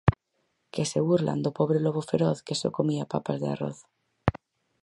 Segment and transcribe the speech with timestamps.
[0.73, 3.77] Que se burlan do pobre lobo feroz que só comía papas de arroz.